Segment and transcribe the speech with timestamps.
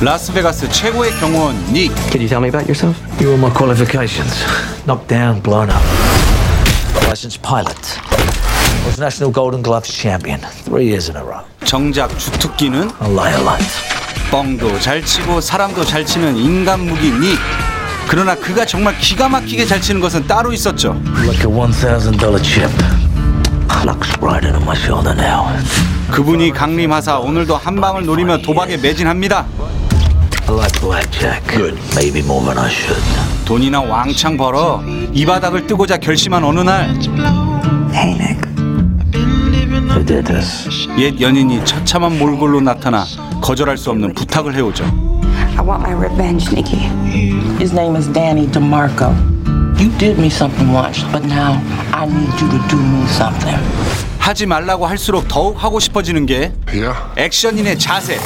[0.00, 2.96] 라스베가스 최고의 경호원 닉 Can you tell me about yourself?
[3.18, 4.44] You were my qualifications.
[4.84, 5.80] Knocked down, blown up.
[7.08, 7.96] Licensed pilot.
[8.84, 11.40] Was National Golden Gloves champion three years in a row.
[11.64, 13.66] 정작 주특기는 A liar light.
[14.30, 17.38] 뻥도 잘 치고 사람도 잘 치는 인간 무기 닉
[18.08, 22.70] 그러나 그가 정말 기가 막히게 잘 치는 것은 따로 있었죠 Like a $1,000 chip.
[23.84, 25.46] Looks right into my shoulder now.
[26.10, 29.46] 그분이 강림하사 오늘도 한 방을 노리며 도박에 매진합니다
[30.48, 31.42] I like blackjack.
[31.48, 31.74] Good.
[31.94, 33.02] Maybe more than I should.
[33.44, 34.82] 돈이나 왕창 벌어
[35.12, 36.88] 이 바닥을 뜨고자 결심한 어느 날
[37.92, 38.40] Hey, Nick.
[39.14, 40.68] Who did this?
[40.98, 43.04] 옛 연인이 처참한 몰골로 나타나
[43.40, 44.84] 거절할 수 없는 부탁을 해오죠
[45.56, 46.78] I want my revenge, Nikki.
[47.58, 49.14] His name is Danny DeMarco.
[49.80, 51.60] You did me something once, but now
[51.92, 53.56] I need you to do me something.
[54.18, 56.52] 하지 말라고 할수록 더욱 하고 싶어지는 게
[57.16, 58.18] 액션인의 자세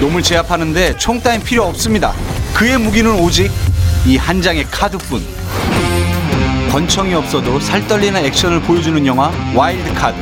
[0.00, 2.12] 놈을 제압하는데 총 따윈 필요 없습니다
[2.54, 3.50] 그의 무기는 오직
[4.06, 5.20] 이 한 장의 카드뿐
[6.70, 10.16] 권총이 없어도 살떨리는 액션을 보여주는 영화 와일드 카드.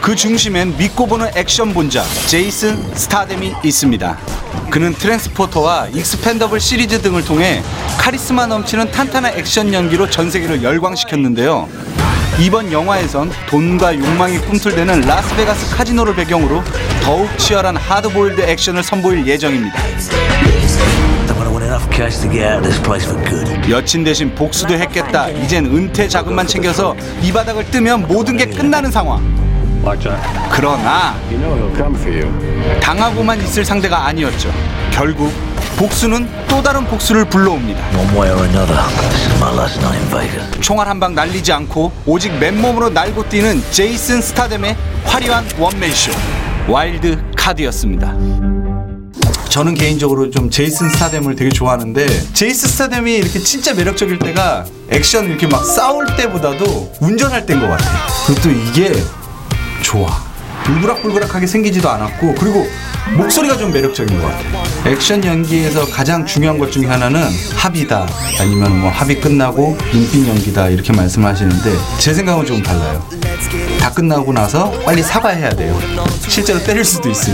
[0.00, 4.16] 그 중심엔 믿고 보는 액션 본좌 제이슨 스타뎀이 있습니다.
[4.70, 7.62] 그는 트랜스포터와 익스펜더블 시리즈 등을 통해
[7.98, 11.68] 카리스마 넘치는 탄탄한 액션 연기로 전 세계를 열광시켰는데요.
[12.40, 16.62] 이번 영화에선 돈과 욕망이 꿈틀대는 라스베가스 카지노를 배경으로
[17.02, 19.76] 더욱 치열한 하드보일드 액션을 선보일 예정입니다.
[23.70, 25.28] 여친 대신 복수도 했겠다.
[25.28, 29.20] 이젠 은퇴 자금만 챙겨서 이 바닥을 뜨면 모든 게 끝나는 상황.
[30.50, 31.14] 그러나
[32.80, 34.50] 당하고만 있을 상대가 아니었죠.
[34.92, 35.32] 결국
[35.76, 37.80] 복수는 또 다른 복수를 불러옵니다.
[40.60, 46.12] 총알 한 방 날리지 않고 오직 맨몸으로 날고 뛰는 제이슨 스타뎀의 화려한 원맨쇼
[46.68, 48.14] 와일드 카드였습니다.
[49.48, 55.46] 저는 개인적으로 좀 제이슨 스타뎀을 되게 좋아하는데 제이슨 스타뎀이 이렇게 진짜 매력적일 때가 액션 이렇게
[55.48, 57.98] 막 싸울 때보다도 운전할 때인 것 같아요.
[58.26, 58.92] 그리고 또 이게
[59.82, 60.31] 좋아.
[60.64, 62.66] 불그락불그락하게 생기지도 않았고 그리고
[63.16, 64.62] 목소리가 좀 매력적인 것 같아요.
[64.86, 67.22] 액션 연기에서 가장 중요한 것 중에 하나는
[67.54, 68.06] 합이다
[68.40, 73.04] 아니면 뭐 합이 끝나고 눈빛 연기다 이렇게 말씀하시는데 제 생각은 좀 달라요.
[73.80, 75.78] 다 끝나고 나서 빨리 사과해야 돼요.
[76.28, 77.30] 실제로 때릴 수도 있으니까.